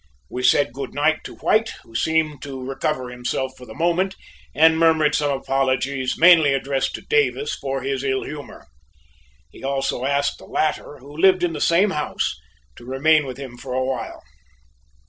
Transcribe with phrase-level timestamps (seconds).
[0.31, 4.15] We said good night to White, who seemed to recover himself for the moment
[4.55, 8.65] and murmured some apologies, mainly addressed to Davis, for his ill humor.
[9.51, 12.35] He also asked the latter, who lived in the same house,
[12.77, 14.23] to remain with him for a while.